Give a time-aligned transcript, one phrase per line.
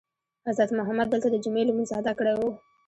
[0.47, 2.49] حضرت محمد دلته دجمعې لمونځ ادا کړی وو.